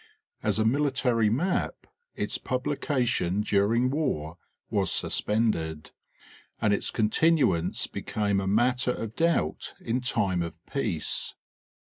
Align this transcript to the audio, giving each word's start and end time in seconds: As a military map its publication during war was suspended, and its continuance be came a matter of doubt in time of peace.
As 0.41 0.57
a 0.57 0.65
military 0.65 1.29
map 1.29 1.85
its 2.15 2.39
publication 2.39 3.41
during 3.41 3.91
war 3.91 4.39
was 4.71 4.91
suspended, 4.91 5.91
and 6.59 6.73
its 6.73 6.89
continuance 6.89 7.85
be 7.85 8.01
came 8.01 8.41
a 8.41 8.47
matter 8.47 8.93
of 8.95 9.15
doubt 9.15 9.75
in 9.79 10.01
time 10.01 10.41
of 10.41 10.57
peace. 10.65 11.35